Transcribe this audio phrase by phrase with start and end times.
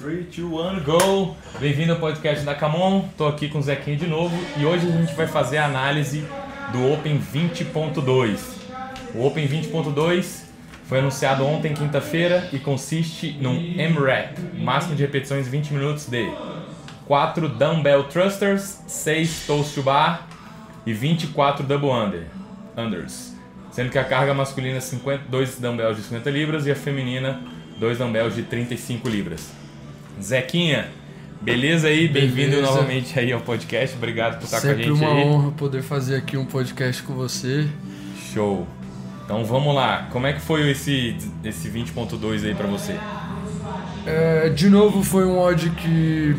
[0.00, 1.36] 3, 2, 1, go!
[1.60, 3.04] Bem-vindo ao podcast da Camon.
[3.18, 6.24] Tô aqui com o Zequinho de novo e hoje a gente vai fazer a análise
[6.72, 8.38] do Open 20.2.
[9.14, 10.44] O Open 20.2
[10.84, 16.32] foi anunciado ontem, quinta-feira, e consiste num M-Rap, máximo de repetições 20 minutos de
[17.04, 20.26] 4 Dumbbell Thrusters, 6 Toast to Bar
[20.86, 22.26] e 24 Double Under,
[22.74, 23.36] Unders.
[23.70, 27.42] Sendo que a carga masculina é 52 dumbbells de 50 libras e a feminina
[27.78, 29.60] 2 dumbbells de 35 libras.
[30.18, 30.88] Zequinha,
[31.40, 32.08] beleza aí?
[32.08, 33.96] Bem-vindo novamente aí ao podcast.
[33.96, 35.24] Obrigado por estar Sempre com a gente uma aí.
[35.24, 37.68] honra poder fazer aqui um podcast com você.
[38.32, 38.66] Show.
[39.24, 40.08] Então vamos lá.
[40.10, 42.96] Como é que foi esse esse 20.2 aí pra você?
[44.06, 46.34] É, de novo, foi um odd que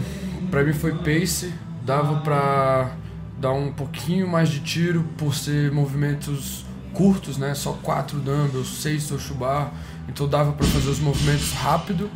[0.49, 1.53] pra mim foi pace.
[1.83, 2.91] Dava pra
[3.39, 6.63] dar um pouquinho mais de tiro por ser movimentos
[6.93, 7.55] curtos, né?
[7.55, 9.71] Só 4 dumbbells, 6 toshubar.
[10.07, 12.09] Então dava pra fazer os movimentos rápido,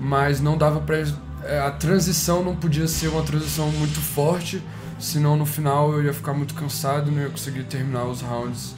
[0.00, 0.96] mas não dava pra...
[1.44, 4.62] é, A transição não podia ser uma transição muito forte,
[4.98, 8.74] senão no final eu ia ficar muito cansado não ia conseguir terminar os rounds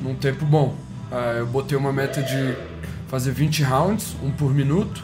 [0.00, 0.76] num tempo bom.
[1.10, 2.56] Ah, eu botei uma meta de
[3.08, 5.02] fazer 20 rounds, um por minuto.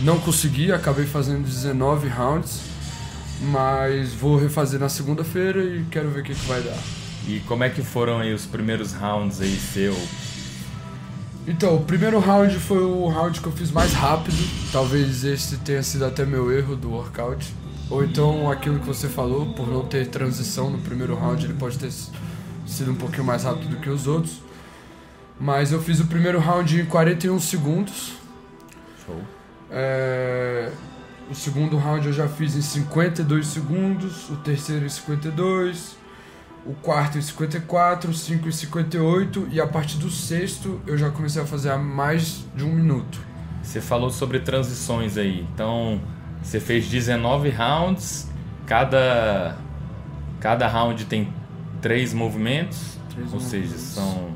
[0.00, 2.62] Não consegui, acabei fazendo 19 rounds,
[3.42, 6.76] mas vou refazer na segunda-feira e quero ver o que, que vai dar.
[7.28, 9.94] E como é que foram aí os primeiros rounds aí seu?
[11.50, 14.36] Então, o primeiro round foi o round que eu fiz mais rápido.
[14.70, 17.52] Talvez esse tenha sido até meu erro do workout.
[17.90, 21.76] Ou então aquilo que você falou, por não ter transição no primeiro round, ele pode
[21.76, 21.90] ter
[22.64, 24.40] sido um pouquinho mais rápido do que os outros.
[25.40, 28.12] Mas eu fiz o primeiro round em 41 segundos.
[29.04, 29.20] Show.
[29.72, 30.70] É,
[31.28, 35.96] O segundo round eu já fiz em 52 segundos, o terceiro em 52,
[36.66, 41.10] o quarto em 54, o cinco em 58 e a partir do sexto eu já
[41.10, 43.20] comecei a fazer a mais de um minuto.
[43.62, 45.46] Você falou sobre transições aí.
[45.54, 46.00] Então,
[46.42, 48.28] você fez 19 rounds.
[48.66, 49.56] Cada
[50.38, 51.32] cada round tem
[51.82, 53.82] três movimentos, Três ou seja, movimentos.
[53.92, 54.30] são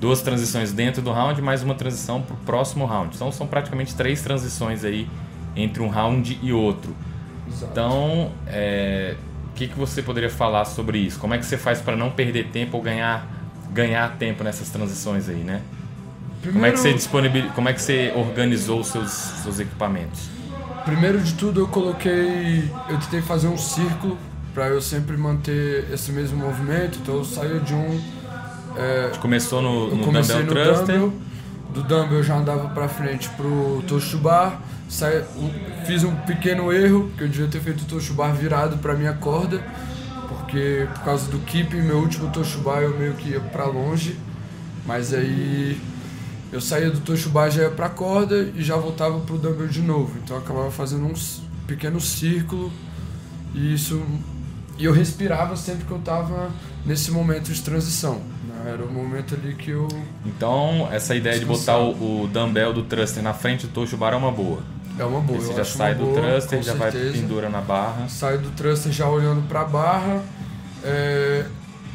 [0.00, 3.14] duas transições dentro do round mais uma transição pro próximo round.
[3.14, 5.08] Então são praticamente três transições aí
[5.54, 6.94] entre um round e outro.
[7.48, 7.70] Exato.
[7.72, 9.16] Então, é,
[9.52, 11.18] o que, que você poderia falar sobre isso?
[11.18, 13.28] Como é que você faz para não perder tempo ou ganhar,
[13.70, 15.60] ganhar tempo nessas transições aí, né?
[16.42, 17.50] Como é que você disponibil...
[17.54, 20.28] Como é que você organizou os seus, seus equipamentos?
[20.84, 24.18] Primeiro de tudo eu coloquei, eu tentei fazer um círculo
[24.54, 28.00] para eu sempre manter esse mesmo movimento, então eu saía de um
[28.76, 30.98] é, começou no, no Dumbbell Thruster.
[30.98, 31.12] dumbbell,
[31.72, 35.24] do dumbbell eu já andava pra frente pro toast to bar, saí-
[35.86, 38.94] fiz um pequeno erro, que eu devia ter feito o toast to bar virado pra
[38.94, 39.62] minha corda,
[40.28, 43.64] porque por causa do keeping, meu último toast to bar eu meio que ia pra
[43.64, 44.18] longe,
[44.86, 45.80] mas aí
[46.52, 49.68] eu saía do toast to bar já ia pra corda e já voltava pro dumbbell
[49.68, 51.14] de novo, então eu acabava fazendo um
[51.66, 52.70] pequeno círculo
[53.54, 54.02] e isso
[54.78, 56.50] e eu respirava sempre que eu tava
[56.84, 58.20] nesse momento de transição.
[58.66, 59.88] Era o momento ali que eu
[60.24, 64.12] Então, essa ideia de botar o, o dumbbell do thruster na frente do tocho bar
[64.12, 64.62] é uma boa.
[64.98, 65.40] É uma boa.
[65.40, 68.08] Você já sai do boa, thruster, já vai pendura na barra.
[68.08, 70.22] Sai do thruster já olhando pra barra.
[70.84, 71.46] É,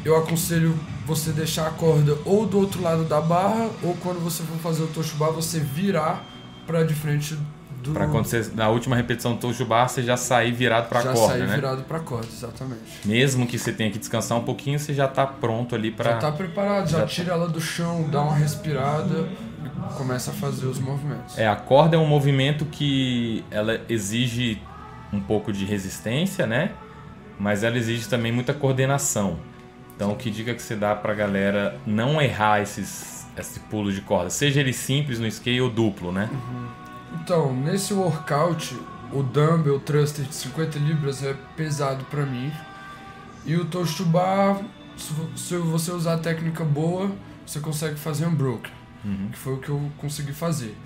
[0.04, 0.74] eu aconselho
[1.06, 4.82] você deixar a corda ou do outro lado da barra, ou quando você for fazer
[4.82, 6.24] o tocho bar, você virar
[6.66, 7.38] pra de frente
[7.88, 7.94] do.
[7.94, 11.32] Pra quando você, na última repetição do bar, você já sair virado pra já corda,
[11.32, 11.54] sair né?
[11.54, 12.80] virado pra corda, exatamente.
[13.04, 16.12] Mesmo que você tenha que descansar um pouquinho, você já tá pronto ali pra...
[16.12, 17.08] Já tá preparado, já, já tá.
[17.08, 19.28] tira ela do chão, dá uma respirada
[19.64, 21.38] e começa a fazer os movimentos.
[21.38, 24.60] É, a corda é um movimento que ela exige
[25.12, 26.72] um pouco de resistência, né?
[27.38, 29.38] Mas ela exige também muita coordenação.
[29.94, 34.30] Então, que dica que você dá pra galera não errar esses, esse pulo de corda?
[34.30, 36.30] Seja ele simples no scale ou duplo, né?
[37.14, 38.76] Então, nesse workout,
[39.12, 42.52] o dumbbell thruster de 50 libras é pesado pra mim.
[43.44, 44.60] E o toast to bar,
[44.96, 47.10] se vo- se você usar a técnica boa,
[47.46, 48.70] você consegue fazer unbroken,
[49.04, 49.28] Uhum.
[49.32, 50.76] que foi o que eu consegui fazer.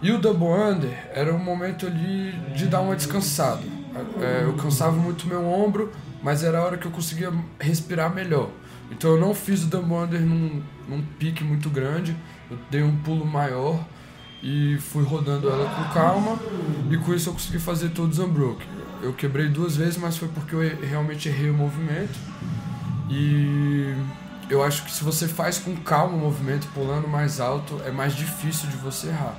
[0.00, 3.60] E o double under era um momento ali de dar uma descansada.
[4.22, 5.92] É, eu cansava muito meu ombro,
[6.22, 8.48] mas era a hora que eu conseguia respirar melhor.
[8.90, 12.16] Então eu não fiz o double under num, num pique muito grande,
[12.50, 13.84] eu dei um pulo maior
[14.42, 16.38] e fui rodando ela com calma
[16.90, 18.66] e com isso eu consegui fazer todos unbroken.
[19.02, 22.18] Eu quebrei duas vezes, mas foi porque eu realmente errei o movimento.
[23.08, 23.94] E
[24.48, 28.14] eu acho que se você faz com calma o movimento, pulando mais alto, é mais
[28.14, 29.38] difícil de você errar.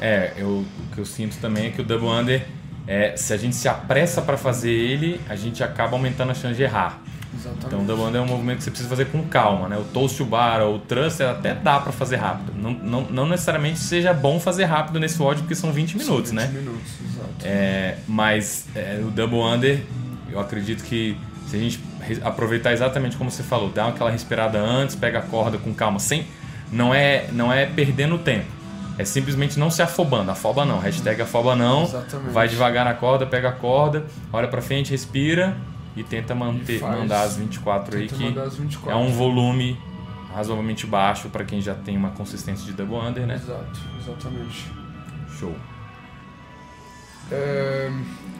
[0.00, 2.46] É, eu, o que eu sinto também é que o double under,
[2.86, 6.56] é, se a gente se apressa pra fazer ele, a gente acaba aumentando a chance
[6.56, 7.00] de errar.
[7.34, 7.66] Exatamente.
[7.66, 9.76] Então o double under é um movimento que você precisa fazer com calma, né?
[9.78, 12.52] O toast to bar ou o thruster até dá para fazer rápido.
[12.56, 16.38] Não, não, não necessariamente seja bom fazer rápido nesse WOD porque são 20 minutos, São
[16.38, 16.60] 20 né?
[16.60, 17.30] minutos, exato.
[17.42, 19.82] É, mas é, o double under,
[20.30, 21.16] eu acredito que
[21.46, 21.80] se a gente
[22.22, 26.26] aproveitar exatamente como você falou, dar aquela respirada antes, pega a corda com calma, sem
[26.72, 28.46] não é não é perdendo tempo.
[28.98, 30.30] É simplesmente não se afobando.
[30.30, 30.78] Afoba não.
[30.78, 31.84] Hashtag afoba não.
[31.84, 32.32] Exatamente.
[32.32, 35.56] Vai devagar na corda, pega a corda, olha pra frente, respira
[35.96, 38.90] e tenta manter, E mandar as 24 aí que mandar as 24.
[38.90, 39.78] é um volume
[40.34, 43.34] razoavelmente baixo para quem já tem uma consistência de double under, né?
[43.34, 44.66] Exato, exatamente.
[45.38, 45.54] Show.
[47.30, 47.90] É,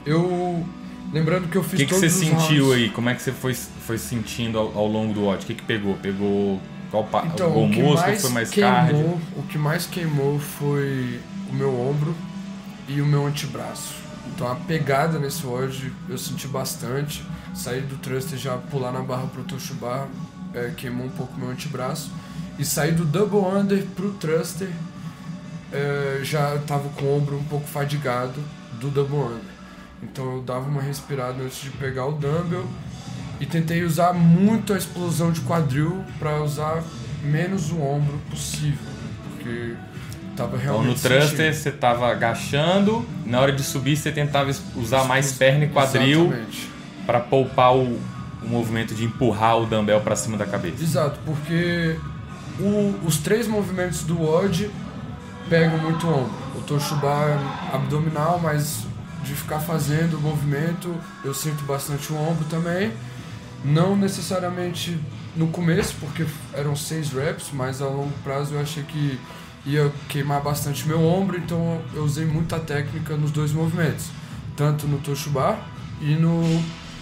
[0.06, 0.64] eu.
[1.12, 2.82] Lembrando que eu O fiz que, que todos você sentiu rounds.
[2.82, 2.90] aí?
[2.90, 5.42] Como é que você foi, foi sentindo ao, ao longo do watch?
[5.44, 5.94] O que, que pegou?
[5.96, 6.60] Pegou
[6.90, 7.24] qual pa...
[7.26, 8.00] Então, o o que músculo?
[8.00, 11.20] mais Foi mais queimou, o que mais queimou foi
[11.50, 12.14] o meu ombro
[12.88, 13.94] e o meu antebraço.
[14.28, 17.24] Então a pegada nesse WOD eu senti bastante.
[17.54, 20.08] Sair do thruster já pular na barra pro touch bar
[20.54, 22.10] é, queimou um pouco o meu antebraço.
[22.58, 24.70] E sair do double under pro thruster
[25.72, 28.42] é, já tava com o ombro um pouco fadigado
[28.80, 29.60] do double under.
[30.02, 32.66] Então eu dava uma respirada antes de pegar o dumbbell
[33.38, 36.82] e tentei usar muito a explosão de quadril para usar
[37.22, 38.86] menos o ombro possível,
[39.30, 39.74] porque
[40.44, 45.32] tava Então no thruster você tava agachando, na hora de subir você tentava usar mais
[45.32, 46.32] perna e quadril
[47.06, 47.98] para poupar o,
[48.42, 50.82] o movimento de empurrar o dumbbell para cima da cabeça.
[50.82, 51.96] Exato, porque
[52.58, 54.70] o- os três movimentos do WOD
[55.48, 56.30] pegam muito ombro.
[56.56, 58.84] O Toshuba é abdominal, mas
[59.24, 60.94] de ficar fazendo o movimento
[61.24, 62.92] eu sinto bastante o ombro também.
[63.64, 64.98] Não necessariamente
[65.36, 69.18] no começo, porque eram seis reps, mas a longo prazo eu achei que
[69.66, 74.06] ia queimar bastante meu ombro, então eu usei muita técnica nos dois movimentos,
[74.56, 75.58] tanto no Toshuba
[76.00, 76.42] e no,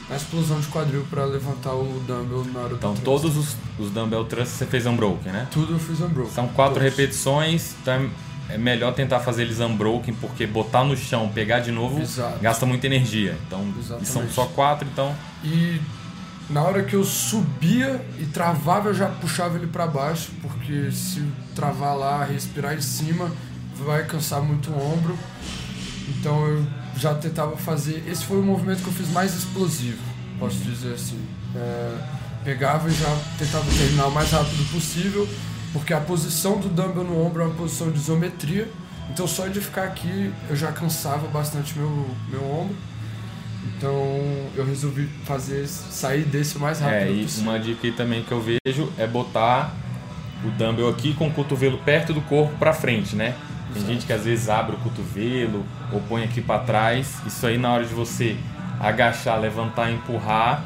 [0.08, 3.90] na explosão de quadril para levantar o dumbbell na hora do Então todos os, os
[3.90, 5.46] dumbbell thrusts você fez unbroken, né?
[5.50, 6.32] Tudo eu fiz unbroken.
[6.32, 6.90] São quatro Todos.
[6.90, 8.10] repetições, então
[8.48, 12.38] é melhor tentar fazer eles unbroken, porque botar no chão, pegar de novo, Exato.
[12.40, 13.36] gasta muita energia.
[13.46, 13.62] Então,
[14.02, 15.14] são só quatro, então
[15.44, 15.80] E
[16.50, 21.22] na hora que eu subia e travava, eu já puxava ele para baixo, porque se
[21.54, 23.30] travar lá, respirar em cima,
[23.84, 25.18] vai cansar muito o ombro.
[26.08, 26.66] Então eu
[26.96, 28.02] já tentava fazer.
[28.08, 30.02] Esse foi o movimento que eu fiz mais explosivo,
[30.38, 31.20] posso dizer assim.
[31.54, 31.98] É,
[32.44, 35.28] pegava e já tentava terminar o mais rápido possível,
[35.72, 38.70] porque a posição do dumbbell no ombro é uma posição de isometria.
[39.10, 42.76] Então só de ficar aqui eu já cansava bastante meu, meu ombro.
[43.76, 43.92] Então
[44.56, 47.50] eu resolvi fazer sair desse o mais rápido É, e possível.
[47.50, 49.72] uma dica aí também que eu vejo é botar
[50.44, 53.34] o dumbbell aqui com o cotovelo perto do corpo pra frente, né?
[53.72, 53.92] Tem Exato.
[53.92, 57.16] gente que às vezes abre o cotovelo ou põe aqui pra trás.
[57.26, 58.36] Isso aí na hora de você
[58.80, 60.64] agachar, levantar e empurrar,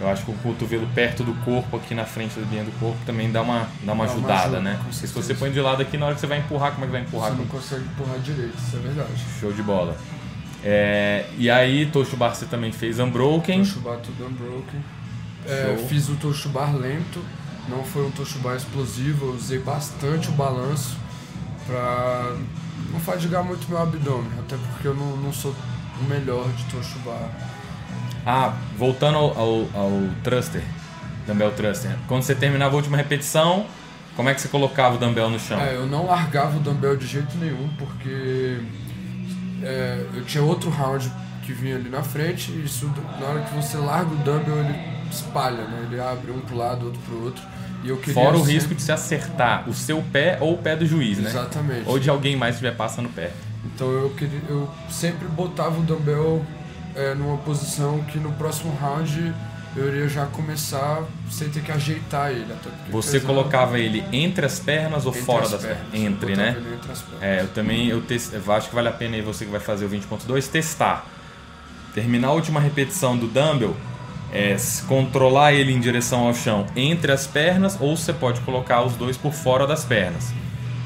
[0.00, 2.96] eu acho que o cotovelo perto do corpo aqui na frente do linha do corpo
[3.04, 4.78] também dá uma, dá uma Dá uma ajudada, ajuda, né?
[4.82, 6.86] Porque se você põe de lado aqui, na hora que você vai empurrar, como é
[6.86, 7.30] que vai empurrar?
[7.32, 9.10] Você não consegue empurrar direito, isso é verdade.
[9.38, 9.94] Show de bola.
[10.62, 13.60] É, e aí, Toshubar você também fez Unbroken.
[13.60, 14.80] Toshubar tudo unbroken.
[15.46, 17.24] É, fiz o Toshubar lento,
[17.68, 20.98] não foi um Toshubar explosivo, eu usei bastante o balanço
[21.66, 22.36] pra
[22.92, 25.54] não fadigar muito meu abdômen, até porque eu não, não sou
[26.00, 27.30] o melhor de Toshubar.
[28.26, 29.90] Ah, voltando ao, ao, ao
[30.22, 30.62] thruster,
[31.26, 31.96] dumbbell thruster.
[32.06, 33.66] Quando você terminava a última repetição,
[34.14, 35.58] como é que você colocava o dumbbell no chão?
[35.58, 38.60] É, eu não largava o dumbbell de jeito nenhum, porque
[39.62, 41.10] é, eu tinha outro round
[41.44, 44.74] que vinha ali na frente, e isso, na hora que você larga o dumbbell, ele
[45.10, 45.88] espalha, né?
[45.90, 47.42] Ele abre um pro lado, outro pro outro.
[47.82, 50.76] E eu queria Fora o risco de se acertar o seu pé ou o pé
[50.76, 51.30] do juiz, né?
[51.30, 51.88] Exatamente.
[51.88, 53.36] Ou de alguém mais estiver passando perto.
[53.64, 56.44] Então eu, queria, eu sempre botava o dumbbell
[56.94, 59.34] é, numa posição que no próximo round
[59.76, 62.46] eu iria já começar sem ter que ajeitar ele.
[62.90, 65.78] Você pesava colocava ele entre as pernas ou entre fora as das pernas.
[65.90, 66.00] pernas?
[66.12, 66.48] Entre, né?
[66.74, 67.22] entre as pernas.
[67.22, 69.60] É, eu também eu, tes- eu acho que vale a pena aí você que vai
[69.60, 71.06] fazer o 20.2 testar.
[71.94, 73.76] Terminar a última repetição do dumbbell,
[74.32, 78.94] é, controlar ele em direção ao chão entre as pernas ou você pode colocar os
[78.94, 80.32] dois por fora das pernas.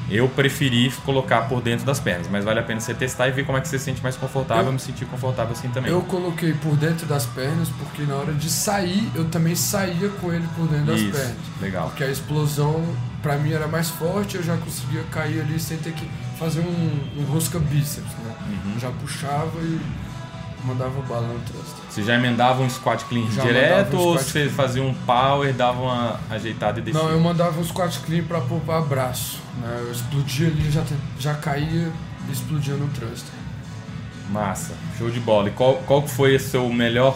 [0.09, 3.45] Eu preferi colocar por dentro das pernas, mas vale a pena você testar e ver
[3.45, 4.65] como é que você se sente mais confortável.
[4.65, 5.91] Eu, me senti confortável assim também.
[5.91, 10.31] Eu coloquei por dentro das pernas porque na hora de sair eu também saía com
[10.31, 11.35] ele por dentro das Isso, pernas.
[11.59, 11.87] legal.
[11.89, 12.83] Porque a explosão
[13.21, 16.07] pra mim era mais forte, eu já conseguia cair ali sem ter que
[16.37, 18.35] fazer um, um rosca bíceps, né?
[18.47, 18.79] Uhum.
[18.79, 19.79] Já puxava e
[20.65, 21.83] mandava bala no thruster.
[21.89, 24.49] Você já emendava um squat clean Já direto um ou você clean.
[24.49, 27.01] fazia um power, dava uma ajeitada e descia?
[27.01, 29.39] Não, eu mandava um squat clean pra poupar braço.
[29.61, 29.83] Né?
[29.85, 30.83] Eu explodia ali, já,
[31.19, 31.91] já caía
[32.27, 33.33] e explodia no thruster.
[34.29, 35.49] Massa, show de bola.
[35.49, 37.15] E qual, qual que foi o seu melhor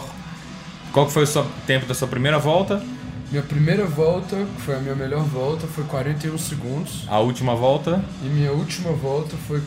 [0.92, 2.82] Qual que foi o seu tempo da sua primeira volta?
[3.30, 7.04] Minha primeira volta, que foi a minha melhor volta, foi 41 segundos.
[7.06, 8.04] A última volta?
[8.24, 9.60] E minha última volta foi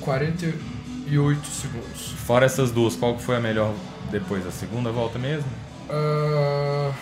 [1.04, 2.12] 48 segundos.
[2.26, 3.74] Fora essas duas, qual que foi a melhor
[4.12, 4.46] depois?
[4.48, 5.50] A segunda volta mesmo?
[5.90, 6.94] Uh,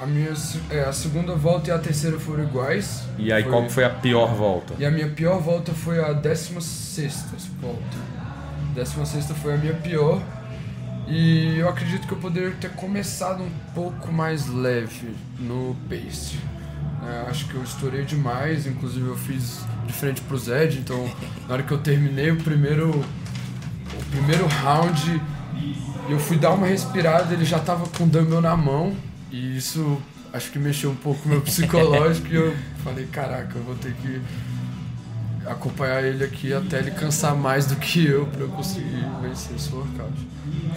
[0.00, 0.32] a, minha,
[0.70, 3.04] é, a segunda volta e a terceira foram iguais.
[3.18, 3.52] E aí foi...
[3.52, 4.74] qual foi a pior volta?
[4.78, 7.24] E a minha pior volta foi a 16
[7.60, 8.14] volta.
[8.74, 10.20] 16 foi a minha pior.
[11.06, 16.38] E eu acredito que eu poderia ter começado um pouco mais leve no pace.
[17.06, 21.06] É, acho que eu estourei demais, inclusive eu fiz de frente pro Zed, então
[21.46, 23.04] na hora que eu terminei o primeiro,
[24.14, 25.20] primeiro round,
[26.08, 28.94] eu fui dar uma respirada, ele já tava com o dumbbell na mão,
[29.30, 30.00] e isso
[30.32, 34.20] acho que mexeu um pouco meu psicológico, e eu falei, caraca, eu vou ter que
[35.46, 39.72] acompanhar ele aqui até ele cansar mais do que eu para eu conseguir vencer esse
[39.72, 40.12] workout.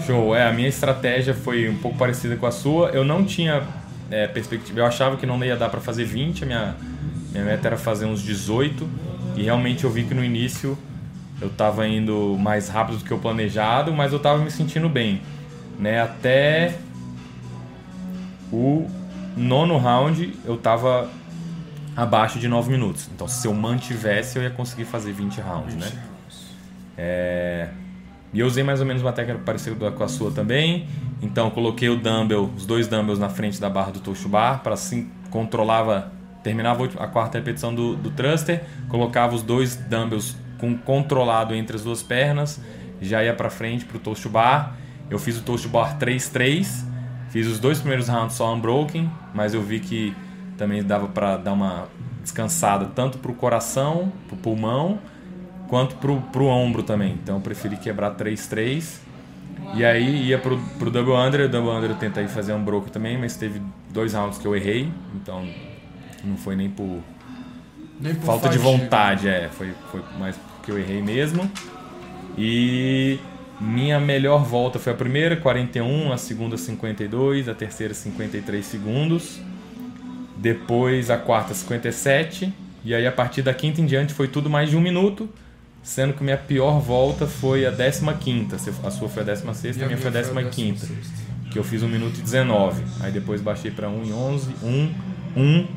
[0.06, 2.90] Show, é, a minha estratégia foi um pouco parecida com a sua.
[2.90, 3.64] Eu não tinha
[4.12, 6.76] é, perspectiva, eu achava que não ia dar para fazer 20, a minha,
[7.32, 8.88] minha meta era fazer uns 18
[9.38, 10.78] e realmente eu vi que no início
[11.40, 15.22] eu estava indo mais rápido do que eu planejado, mas eu estava me sentindo bem,
[15.78, 16.02] né?
[16.02, 16.78] Até
[18.52, 18.88] o
[19.36, 21.10] nono round eu estava
[21.96, 23.10] abaixo de 9 minutos.
[23.14, 26.04] Então, se eu mantivesse, eu ia conseguir fazer 20 rounds, 20 né?
[26.98, 27.70] É...
[28.34, 30.88] E eu usei mais ou menos uma técnica parecida com a sua também.
[31.22, 34.74] Então, coloquei o dumbbell, os dois dumbbells na frente da barra do touch bar, para
[34.74, 36.12] assim controlava,
[36.44, 41.84] terminava a quarta repetição do, do thruster, colocava os dois dumbbells com controlado entre as
[41.84, 42.60] duas pernas,
[43.02, 44.76] já ia para frente para o toast bar.
[45.10, 46.68] Eu fiz o toast bar 3-3,
[47.30, 50.16] fiz os dois primeiros rounds só unbroken, mas eu vi que
[50.58, 51.88] também dava para dar uma
[52.22, 55.00] descansada tanto para o coração, para o pulmão,
[55.68, 57.14] quanto para o ombro também.
[57.14, 59.00] Então eu preferi quebrar 3-3.
[59.76, 62.92] E aí ia pro, pro double under, o double under eu tentei fazer um broke
[62.92, 65.46] também, mas teve dois rounds que eu errei, então
[66.24, 67.02] não foi nem por
[68.24, 71.50] falta de vontade, é, foi, foi mais porque eu errei mesmo.
[72.38, 73.20] E
[73.60, 79.40] minha melhor volta foi a primeira, 41, a segunda 52, a terceira 53 segundos.
[80.38, 82.54] Depois a quarta 57.
[82.86, 85.28] E aí a partir da quinta em diante foi tudo mais de um minuto.
[85.82, 88.72] Sendo que minha pior volta foi a 15.
[88.84, 90.94] A sua foi a 16, a, a minha foi a 15.
[91.50, 92.84] Que eu fiz 1 minuto e 19.
[93.00, 94.94] Aí depois baixei para 1 e 11, 1,
[95.38, 95.68] 1.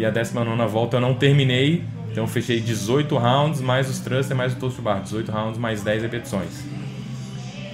[0.00, 1.84] E a 19 volta eu não terminei.
[2.10, 5.02] Então fechei 18 rounds, mais os thruster, mais o toast bar.
[5.02, 6.64] 18 rounds, mais 10 repetições.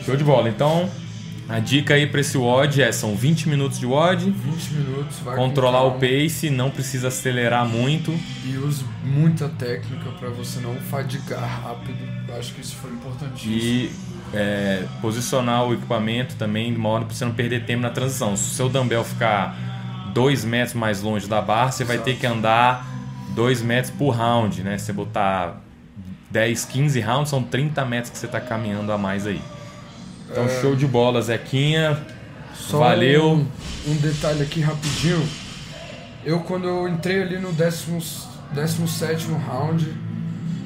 [0.04, 0.48] Show de bola.
[0.48, 0.90] Então,
[1.48, 4.30] a dica aí para esse WOD é são 20 minutos de WOD.
[4.30, 8.12] 20 minutos, vai Controlar o pace, não precisa acelerar muito.
[8.44, 11.96] E use muita técnica para você não fadigar rápido.
[12.36, 13.52] Acho que isso foi importantíssimo.
[13.52, 13.90] E
[14.34, 18.36] é, posicionar o equipamento também de modo para você não perder tempo na transição.
[18.36, 19.75] Se o seu dumbbell ficar
[20.16, 21.98] 2 metros mais longe da barra, você Exato.
[21.98, 22.88] vai ter que andar
[23.34, 24.78] 2 metros por round, né?
[24.78, 25.60] Se você botar
[26.30, 29.42] 10, 15 rounds, são 30 metros que você está caminhando a mais aí.
[30.30, 30.60] Então, é...
[30.62, 32.02] show de bola, Zequinha.
[32.54, 33.32] Só Valeu.
[33.32, 33.46] Um,
[33.88, 35.22] um, detalhe aqui rapidinho.
[36.24, 39.86] Eu, quando eu entrei ali no 17 round,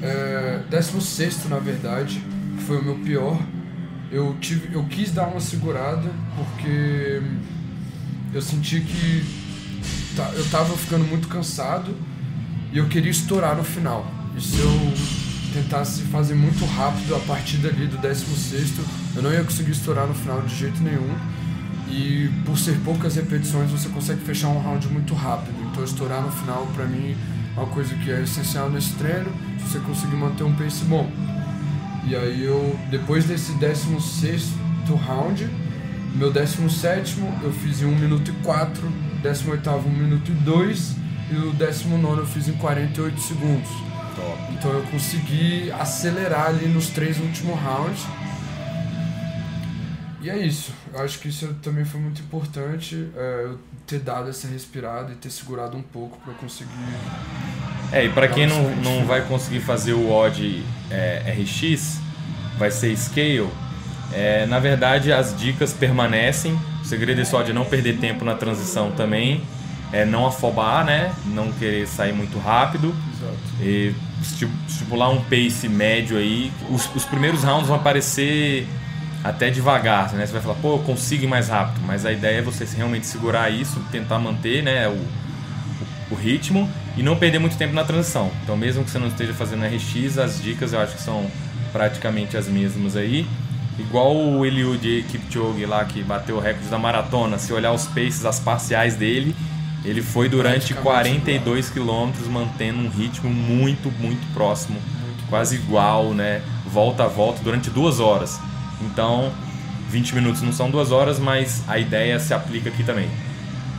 [0.01, 2.23] é, 16 na verdade,
[2.65, 3.37] foi o meu pior,
[4.09, 7.21] eu, tive, eu quis dar uma segurada porque
[8.33, 9.40] eu senti que
[10.35, 11.95] eu tava ficando muito cansado
[12.71, 14.05] e eu queria estourar no final.
[14.35, 14.93] E se eu
[15.53, 18.73] tentasse fazer muito rápido a partir dali do 16,
[19.15, 21.13] eu não ia conseguir estourar no final de jeito nenhum.
[21.89, 25.55] E por ser poucas repetições, você consegue fechar um round muito rápido.
[25.69, 27.17] Então, estourar no final, para mim,
[27.55, 31.11] é uma coisa que é essencial nesse treino, você conseguir manter um pace bom.
[32.07, 34.61] E aí, eu, depois desse 16
[34.95, 35.47] round,
[36.15, 38.91] meu 17 eu fiz em 1 minuto e 4,
[39.21, 40.95] 18 1 minuto e 2
[41.31, 43.69] e o 19 eu fiz em 48 segundos.
[44.15, 44.53] Top.
[44.53, 48.05] Então eu consegui acelerar ali nos três últimos rounds.
[50.21, 50.73] E é isso.
[50.93, 53.09] Eu acho que isso também foi muito importante.
[53.15, 56.69] É, eu ter dado essa respirada e ter segurado um pouco para conseguir.
[57.91, 61.99] É, e para quem não, não vai conseguir fazer o odd é, RX,
[62.57, 63.49] vai ser scale.
[64.13, 66.59] É, na verdade, as dicas permanecem.
[66.81, 69.41] O segredo desse odd é não perder tempo na transição também.
[69.93, 71.13] É não afobar, né?
[71.25, 72.95] Não querer sair muito rápido.
[73.13, 73.37] Exato.
[73.61, 76.51] E estipular um pace médio aí.
[76.69, 78.67] Os, os primeiros rounds vão aparecer
[79.23, 80.25] até devagar, né?
[80.25, 83.05] Você vai falar, pô, eu consigo ir mais rápido, mas a ideia é você realmente
[83.05, 88.31] segurar isso, tentar manter né, o, o, ritmo e não perder muito tempo na transição.
[88.43, 91.29] Então, mesmo que você não esteja fazendo RX, as dicas eu acho que são
[91.71, 93.27] praticamente as mesmas aí.
[93.81, 98.25] Igual o Eliud Kipchoge lá que bateu o recorde da maratona, se olhar os paces,
[98.25, 99.35] as parciais dele,
[99.83, 106.41] ele foi durante 42 quilômetros mantendo um ritmo muito, muito próximo, muito quase igual, né?
[106.65, 108.39] Volta a volta durante duas horas.
[108.81, 109.31] Então,
[109.89, 113.09] 20 minutos não são duas horas, mas a ideia se aplica aqui também.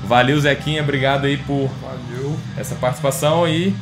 [0.04, 2.36] Valeu, Zequinha, obrigado aí por Valeu.
[2.56, 3.74] essa participação e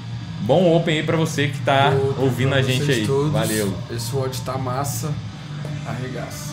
[0.43, 3.07] bom Open aí pra você que tá ouvindo a gente aí.
[3.07, 3.33] Todos.
[3.33, 3.75] Valeu.
[3.91, 5.13] Esse WOD tá massa.
[5.91, 6.50] Arregaça.